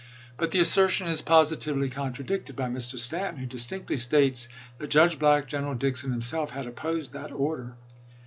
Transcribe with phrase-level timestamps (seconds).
[0.35, 2.97] But the assertion is positively contradicted by Mr.
[2.97, 7.75] Stanton, who distinctly states that Judge Black, General Dix, and himself "had opposed that order."